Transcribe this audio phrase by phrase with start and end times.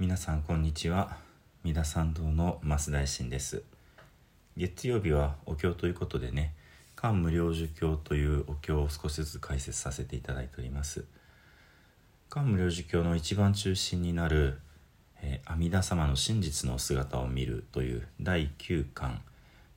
[0.00, 1.16] 皆さんこんにちは。
[1.64, 3.64] 三田参道の増大臣です。
[4.56, 6.54] 月曜日はお経ということでね
[6.94, 11.04] 漢無量寿経というお経を少しずつ解説させていただいております。
[12.30, 14.60] 漢無量寿経の一番中心になる、
[15.20, 19.20] えー、阿弥陀様の真実の姿を見るという第9巻。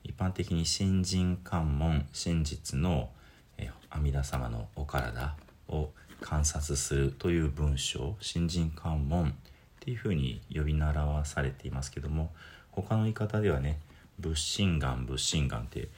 [0.04, 3.10] 一般的に新人関門真実の、
[3.58, 5.34] えー、阿弥陀様のお体
[5.66, 8.14] を観察するという文章。
[8.20, 9.34] 新人関門。
[9.82, 12.30] っていうふうに呼び習わされていますけども
[12.70, 13.80] 他の言い方ではね
[14.20, 15.88] 仏心眼仏心眼って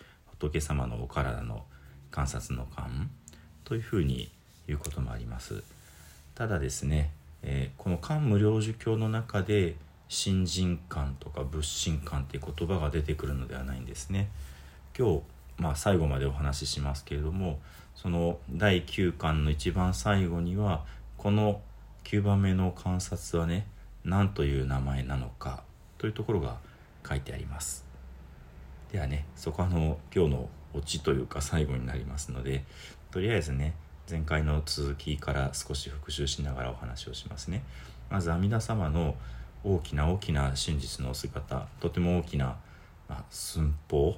[0.40, 1.64] 仏様のお体の
[2.10, 3.10] 観察の観
[3.64, 4.30] というふうに
[4.66, 5.62] 言うこともあります。
[6.34, 9.74] ただですね、えー、この漢無量寿経の中で
[10.08, 14.30] 新人観とか仏心観っていう言葉が出てくるのではないんですね。
[14.98, 15.22] 今日
[15.58, 17.60] まあ最後までお話ししますけれども
[17.94, 20.86] その第9巻の一番最後には
[21.18, 21.60] この
[22.04, 23.66] 9番目の観察はね
[24.04, 25.62] 何という名前なのか
[25.98, 26.58] というところが
[27.08, 27.84] 書いてあります。
[28.92, 32.64] ではねそこはあの今日のオチというか最後になりますので
[33.10, 33.74] とりあえずね
[34.08, 37.62] 前回の続きから少し復習しながらお話をしますね。
[38.10, 39.16] まず阿弥陀様の
[39.64, 42.58] 大きな大きな真実の姿とても大きな、
[43.08, 44.16] まあ、寸法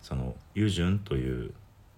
[0.00, 1.54] その油順という、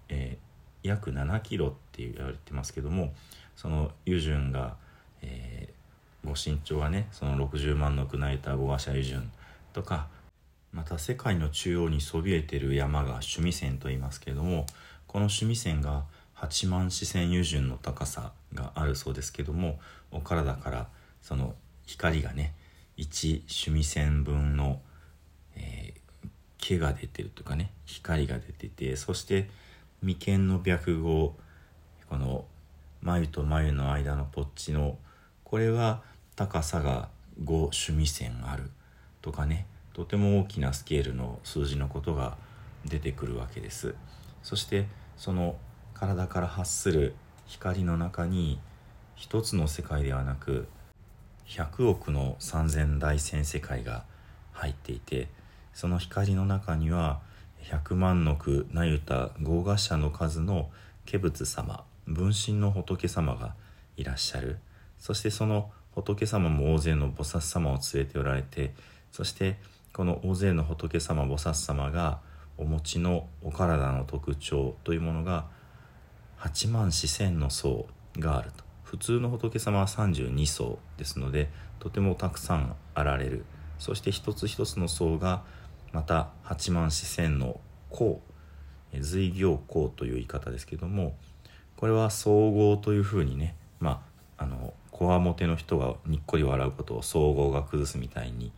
[0.09, 3.13] えー、約7キロって言われてますけども
[3.55, 4.75] その油順が、
[5.21, 5.80] えー、
[6.25, 9.31] ご身長はねその60万の宮内た五馬車油順
[9.73, 10.07] とか
[10.71, 14.65] また世界の中央にそびえてる山が趣味線と言いますけれども
[15.07, 16.03] この趣味線が
[16.35, 19.79] 8万四千油順の高さがあるそうですけども
[20.11, 20.87] お体から
[21.21, 21.55] その
[21.85, 22.53] 光がね
[22.97, 24.79] 1趣味線分の、
[25.55, 29.49] えー、毛が出てるとかね光が出ててそして
[30.01, 31.35] 眉間の白毫
[32.09, 32.45] この
[33.01, 34.97] 眉と眉の間のポッチの
[35.43, 36.01] これは
[36.35, 37.09] 高さが
[37.43, 38.69] 5趣味線ある
[39.21, 42.37] とかねとても大きなスケールの数字のことが
[42.85, 43.93] 出てくるわけです。
[44.41, 44.87] そして
[45.17, 45.55] その
[45.93, 47.13] 体から発する
[47.45, 48.59] 光の中に
[49.15, 50.67] 一つの世界ではなく
[51.47, 54.05] 100億の三千大千世界が
[54.53, 55.27] 入っていて
[55.73, 57.19] その光の中には
[57.63, 60.69] 100万の句なゆた豪華者の数の
[61.09, 63.53] 化仏様分身の仏様が
[63.97, 64.57] いらっしゃる。
[64.97, 68.73] そしてその仏様も大勢の菩薩様を連れておられて
[69.11, 69.57] そして
[69.93, 72.19] この大勢の仏様菩薩様が
[72.57, 75.45] お持ちのお体の特徴というものが
[76.39, 77.87] 8万四千の層
[78.17, 78.63] があると。
[78.83, 81.49] 普通の仏様は32層ですので
[81.79, 83.45] とてもたくさんあられる。
[83.79, 85.43] そして一つ一つの層が
[85.91, 87.59] また8万四千の
[87.89, 88.21] 項
[88.99, 91.15] 随行項という言い方ですけども
[91.77, 94.03] これは総合というふうにねま
[94.37, 98.51] ああのこわもての人がにっこり笑うことを総合が崩すみたいに、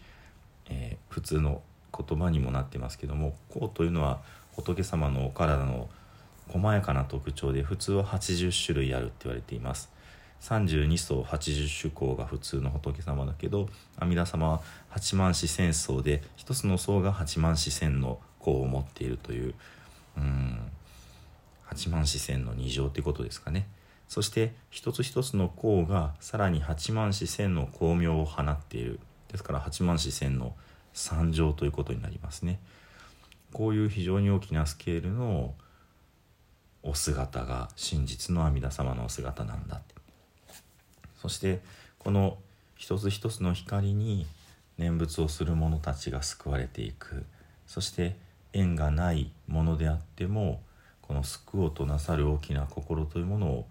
[0.69, 1.61] えー、普通の
[1.97, 4.19] 言葉にもなってますけども項というのは
[4.51, 5.87] 仏様のお体の
[6.49, 9.89] 細やかな特徴で普通は80種類あるって言われています。
[10.41, 14.61] 32層80種項が普通の仏様だけど阿弥陀様は
[14.93, 19.53] 8万四千層で一つの層が8万四千の項を持っているという
[20.17, 20.59] うん
[21.71, 23.65] 8万四千の2乗ってことですかね。
[24.07, 28.99] そして一つ一つの項がさらに8万四千の光明を放っている。
[29.29, 30.55] ですから8万四千の
[30.93, 32.59] 3乗ということになりますね。
[33.51, 35.53] こういう非常に大きなスケールの
[36.83, 39.81] お姿が真実の阿弥陀様のお姿なんだ。
[41.21, 41.61] そして
[41.97, 42.37] この
[42.75, 44.27] 一つ一つの光に
[44.77, 47.25] 念仏をする者たちが救われていく。
[47.65, 48.17] そして
[48.51, 50.61] 縁がないものであっても
[51.01, 53.67] この救おうとなさる大きな心というものを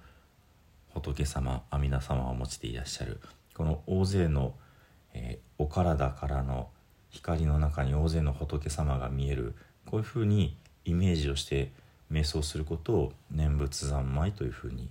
[0.95, 3.21] 仏様阿弥陀様はお持ちでいらっしゃる。
[3.55, 4.55] この大勢の、
[5.15, 6.69] えー、お体からの
[7.11, 9.55] 光の中に大勢の仏様が見える。
[9.87, 11.73] こういうふうにイメージをして
[12.11, 14.91] 瞑想することを念仏三昧というふうに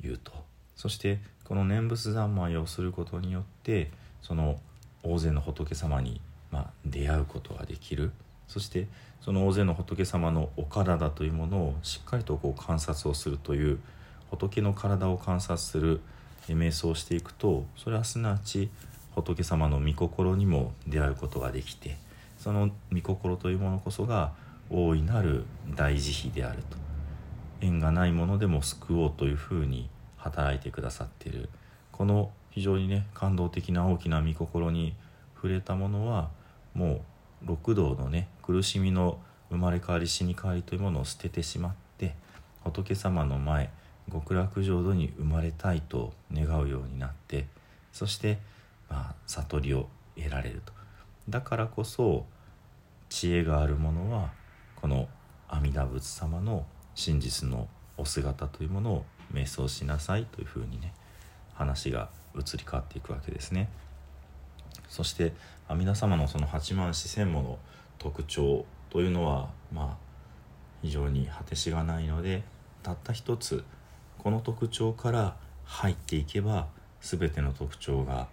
[0.00, 0.32] 言うと。
[0.76, 3.90] そしてこの念仏三昧をすることによって
[4.22, 4.58] その
[5.02, 6.20] 大勢の仏様に、
[6.50, 8.12] まあ、出会うことができる。
[8.48, 8.86] そして
[9.20, 13.78] その大勢の仏様のお体というものをしっかりとこう観察をするという
[14.34, 16.00] 仏の体を観察する
[16.48, 18.68] 瞑想をしていくとそれはすなわち
[19.14, 21.96] 仏様の御心にも出会うことができて
[22.38, 24.32] その御心というものこそが
[24.70, 25.44] 大いなる
[25.76, 26.76] 大慈悲であると。
[27.60, 31.48] 縁がないものでも救おうというふうに働いてくださっている。
[31.92, 34.94] この非常にね感動的な大きな御心に
[35.36, 36.28] 触れたものは
[36.74, 37.00] もう
[37.46, 39.18] 六道のね苦しみの
[39.50, 42.14] 生まれ変わり死に変わりというものを捨ててしまって
[42.64, 43.70] 仏様の前
[44.12, 47.46] 極楽浄土に生まれたいと願うようになって
[47.92, 48.38] そして
[48.88, 50.72] まあ、悟りを得られると
[51.28, 52.26] だからこそ
[53.08, 54.30] 知恵があるものは
[54.76, 55.08] この
[55.48, 56.64] 阿弥陀仏様の
[56.94, 60.92] 真実のお姿というものを瞑想しなさいというふうにね
[61.54, 63.68] 話が移り変わっていくわけですね。
[64.88, 65.32] そして
[65.68, 67.58] 阿弥陀様のその八万四千もの
[67.98, 69.96] 特徴というのはまあ
[70.82, 72.42] 非常に果てしがないので
[72.82, 73.64] たった一つ
[74.24, 76.66] この特徴から入っていけば
[77.02, 78.26] 全ての特徴が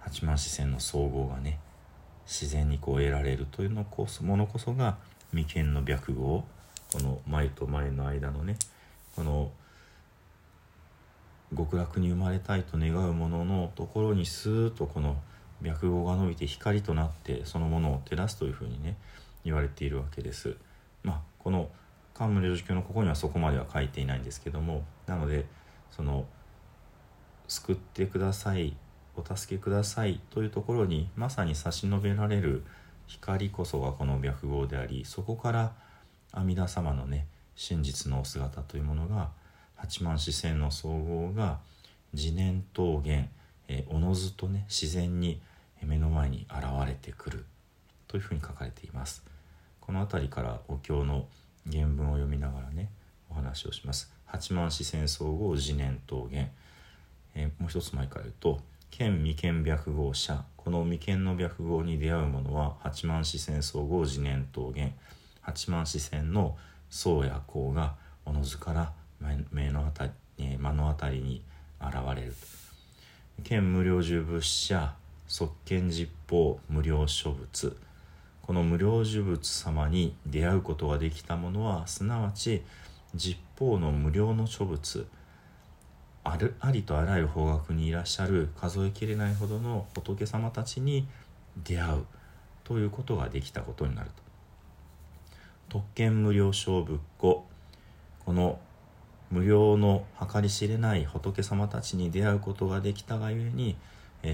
[0.00, 1.58] 八万四千の総合がね
[2.26, 4.98] 自然にこう得られるというのこそものこそが
[5.32, 6.44] 眉間の白毫
[6.92, 8.58] この前と前の間のね
[9.16, 9.50] この
[11.56, 15.16] 極楽に生まれたいと願うもののところにスーッとこの
[15.62, 18.96] 白毫が伸びて光となってそのものを照らすというふうにね
[19.46, 20.56] 言われているわけです。
[21.02, 21.70] まあ、この
[22.14, 25.46] 漢無量寿経のここにはそこまでは書いていないんですけどもなので
[25.90, 26.26] その
[27.48, 28.76] 救ってください
[29.16, 32.64] お助けくださいというところにまさに差し伸べられる
[33.06, 35.72] 光こそがこの白毫でありそこから
[36.32, 39.30] 阿弥陀様のね真実のお姿というものが
[39.74, 41.58] 八万四千の総合が
[42.14, 43.28] 自念桃源
[43.68, 45.40] えおのずとね自然に
[45.82, 47.44] 目の前に現れてくる
[48.06, 49.24] というふうに書かれています。
[49.80, 51.26] この辺りからお経の
[51.70, 52.90] 原文を読みながらね
[53.30, 54.12] お話をします。
[54.32, 56.50] 八万四千総合自念桃源、
[57.34, 64.94] えー、もう一つ前から言うと剣未見白号者この未見の白号に出会う者は八万四千総合自念桃源
[65.42, 66.56] 八万四千の
[66.88, 67.94] 僧や公が
[68.24, 68.92] おのずから
[69.50, 71.42] 目の当たり目の当たりに
[71.80, 72.34] 現れる
[73.44, 74.94] 県無料寿仏者
[75.26, 77.76] 即見実法無料諸仏
[78.40, 82.62] この無料寿仏様に出会うことができた者はすなわち
[83.14, 85.06] 実法の無料の諸仏
[86.24, 91.08] あるありとあらゆる方角にいらっしゃる数えきれないほどの仏様たちに
[91.64, 92.04] 出会う
[92.64, 94.22] ということができたことになると。
[95.68, 97.46] 特権無料勝仏庫
[98.24, 98.60] この
[99.30, 103.76] 無料の計り知れない仏様たちに出会うことができたがゆえに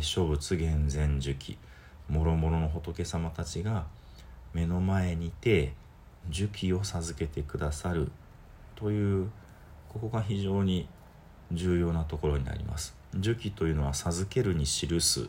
[0.01, 1.57] 諸仏厳然寿記
[2.09, 3.87] もろもろの仏様たちが
[4.53, 5.75] 目の前にて
[6.29, 8.11] 寿記を授けてくださる
[8.79, 9.29] という
[9.89, 10.89] ここが非常に
[11.51, 12.95] 重要なところになります。
[13.19, 15.29] 寿記というのは授けるに記す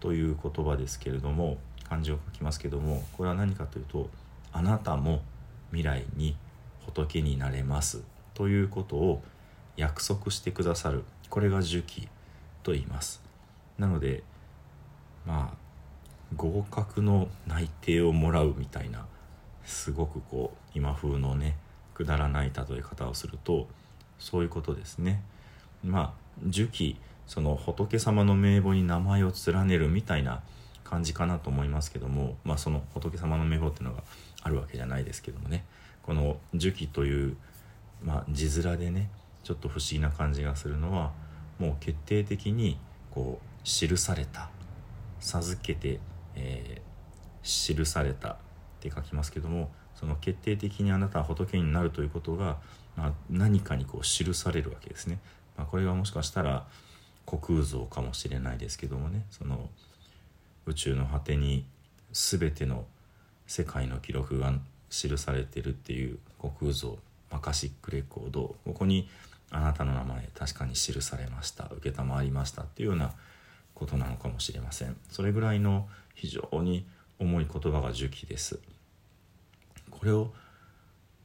[0.00, 4.08] という言葉ですけれども漢字を書きますけどもこれは何かというと
[4.52, 5.20] あなたも
[5.70, 6.36] 未来に
[6.86, 8.02] 仏になれます。
[8.32, 9.22] ということを
[9.76, 11.04] 約束してくださる。
[11.28, 12.08] これが寿記
[12.62, 13.22] と言います。
[13.78, 14.22] なので
[15.26, 15.56] まあ
[16.34, 19.04] 合格の内定をもらうみたいな
[19.66, 21.58] すごくこう今風のね
[21.96, 23.68] くだらない例え方をすると
[24.18, 25.22] そういうことですね。
[25.84, 26.12] まあ
[26.46, 30.42] 寿記その仏様の名簿に名前を連ねるみたいな
[30.84, 34.02] 感じかなと思いますけどもまあその仏様の名簿っていうのが
[34.42, 35.64] あるわけじゃないですけどもね。
[36.02, 37.36] この寿記という
[38.04, 39.10] まあ、字面でね
[39.42, 41.12] ちょっと不思議な感じがするのは
[41.58, 42.78] もう決定的に
[43.10, 44.50] こう記された
[45.20, 45.98] 授けて、
[46.34, 48.36] えー、記されたっ
[48.80, 52.58] て書きますけどもその決定的にあなたは仏になるということが、
[52.96, 55.18] まあ、何かにこう記されるわけですね。
[55.56, 56.66] まあ、これがもしかしたら
[57.26, 59.24] 虚空像かもしれないですけどもね。
[59.30, 59.68] その
[60.66, 61.64] 宇宙の果てに
[62.12, 62.86] 全ての
[63.46, 64.52] 世界の記録が
[64.90, 66.98] 記されてるっていう虚空像
[67.30, 69.08] マカシックレコードここに
[69.50, 73.12] あなたの名前確かに記されました承りましたっていうような
[73.74, 74.96] ことなのかもしれません。
[75.10, 76.86] それぐらいの非常に
[77.18, 78.58] 重い言葉が寿記です。
[79.98, 80.32] これを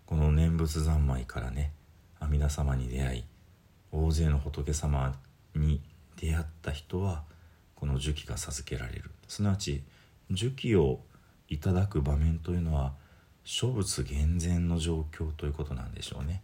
[0.05, 1.71] この念仏三昧からね
[2.19, 3.23] 阿弥陀様に出会い
[3.91, 5.13] 大勢の仏様
[5.55, 5.81] に
[6.17, 7.23] 出会った人は
[7.75, 9.11] この寿記が授けられる。
[9.27, 9.83] すなわち
[10.29, 10.99] 寿記を
[11.49, 12.93] いただく場面というのは
[13.43, 16.41] 諸仏厳然の状況ということなんでしょうね。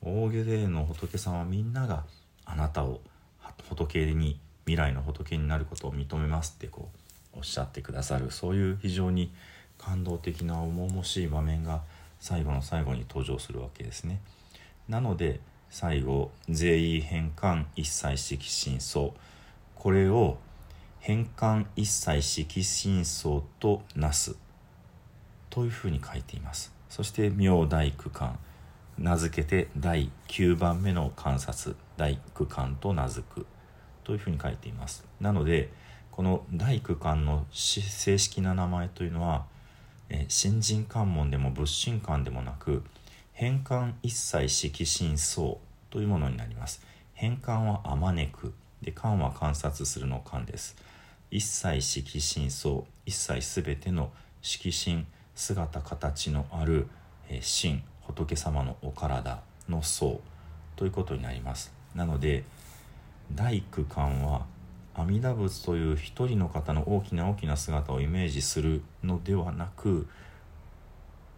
[0.00, 2.04] 大勢の仏さんはみんなが
[2.44, 3.00] あなたを
[3.68, 6.90] 仏に未来の仏になることを認めますってこ
[7.34, 8.30] うおっしゃってくださる。
[8.30, 9.32] そういう非常に
[9.78, 11.82] 感動的な重々しい場面が
[12.20, 14.20] 最後の最後に登場するわけですね。
[14.88, 19.10] なので最後全員変換一切色真相。
[19.74, 20.38] これを
[21.00, 24.36] 変換一切色真相となす。
[25.50, 26.72] というふうに書いています。
[26.88, 28.38] そして明大区間
[28.98, 31.74] 名付けて第9番目の観察。
[31.96, 33.46] 大区間と名付く。
[34.04, 35.04] というふうに書いています。
[35.20, 35.70] なので
[36.10, 39.46] この大区間の正式な名前というのは
[40.12, 42.84] え新人関門でも仏心観でもなく
[43.32, 45.56] 変換一切色心相
[45.90, 46.82] というものになります。
[47.14, 48.52] 変換はあまねく
[48.82, 50.76] で観は観察するの観です。
[51.30, 56.88] 一切色心相一切すべての色心姿形のある、
[57.30, 60.16] えー、仏様のお体の相
[60.76, 61.72] ということになります。
[61.94, 62.44] なので
[63.34, 64.44] 大工観は
[64.94, 70.06] 阿弥陀仏という一人の方の大きな大きな姿をイメージするのではなく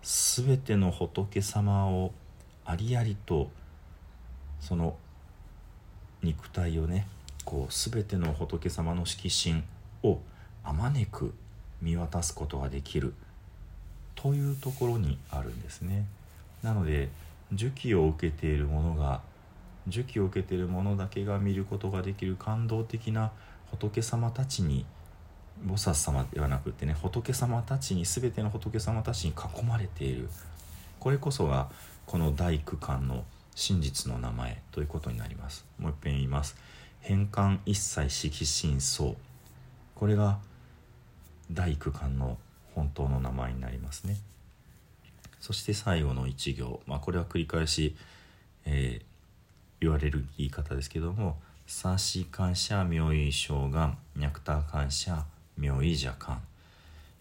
[0.02, 2.12] 全ての仏様を
[2.64, 3.50] ありありと
[4.60, 4.96] その
[6.22, 7.06] 肉体をね
[7.44, 9.64] こう全ての仏様の色心
[10.02, 10.18] を
[10.64, 11.34] あまねく
[11.80, 13.14] 見渡すことができる
[14.14, 16.06] というところにあるんですね。
[16.62, 17.10] なので
[17.52, 19.20] 受記を受けている者が
[19.88, 23.32] 受記を受けている者だけが見ることができる感動的な
[23.70, 24.86] 仏様たちに
[25.66, 30.28] 菩薩様ではなくてね仏様たちに全ての仏様たちに囲まれている。
[31.00, 31.68] これこそが
[32.06, 33.24] この大工観の
[33.54, 35.64] 真実の名前ということになります。
[35.78, 36.56] もう一遍言います。
[37.00, 39.12] 変換一切色心相
[39.94, 40.38] これが
[41.50, 42.38] 大工観の
[42.74, 44.16] 本当の名前になりますね。
[45.40, 47.94] そして最後の一行、まあ、これは繰り返し、
[48.64, 48.93] えー、
[49.94, 55.24] われる言い方ですけども「三子感謝妙意将願脈太感謝
[55.56, 56.42] 妙意邪感」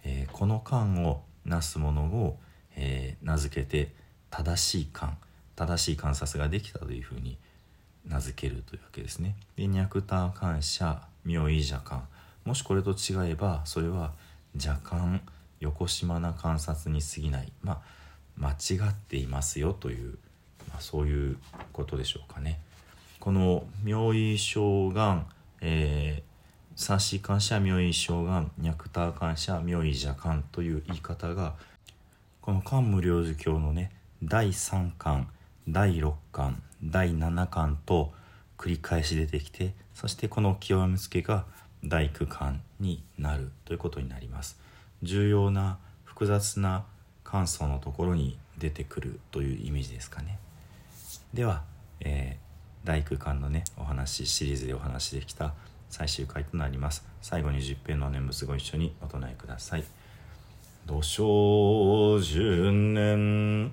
[0.04, 2.38] えー、この感をなすものを、
[2.76, 3.94] えー、名付けて
[4.30, 5.18] 正しい感
[5.56, 7.38] 正しい観察ができたというふうに
[8.06, 9.36] 名付けるというわけですね。
[9.56, 12.08] で脈太感謝妙意邪感
[12.44, 14.14] もしこれと違えばそれは
[14.56, 15.22] 邪感
[15.62, 17.82] 横島な観察に過ぎないまあ
[18.36, 20.18] 間違っていますよという
[20.74, 21.38] まあ、そういう
[21.72, 22.60] ことでしょうかね。
[23.24, 25.26] この妙意将願、
[25.62, 31.54] えー、三子感謝妙意将願脈太感謝妙意邪感という言い方が
[32.42, 35.30] この漢無量寿経のね第3巻
[35.70, 38.12] 第6巻第7巻と
[38.58, 41.46] 繰り返し出てきてそしてこの極めつけが
[41.82, 44.60] 第9巻になるということになります。
[45.02, 46.84] 重要な複雑な
[47.24, 50.40] 感想のところに出てくるというイメージですかね。
[51.34, 51.64] では、
[52.02, 52.43] えー、
[52.84, 55.54] 第9巻のねお話シリーズでお話できた
[55.90, 57.14] 最終回となります。
[57.24, 59.84] 最後に10編の念仏ご一緒にお唱えください
[60.86, 63.72] 「土生十年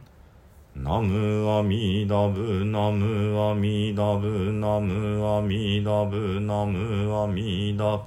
[0.77, 8.05] ナム阿弥陀仏ナム阿弥陀仏ナム阿弥陀仏ナム阿弥陀仏」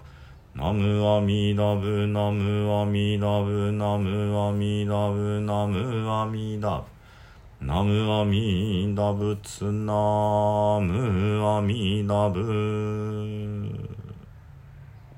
[0.55, 6.92] ナム阿弥陀仏ナム阿弥陀仏ナム阿弥陀仏ナムアミダブ。
[7.65, 13.32] ナムアミダ仏ナムアミダ仏。